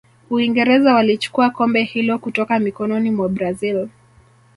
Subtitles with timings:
[0.29, 3.89] uingereza walichukua kombe hilo kutoka mikononi mwa brazil